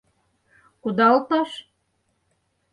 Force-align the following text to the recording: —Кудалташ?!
—Кудалташ?! 0.81 1.49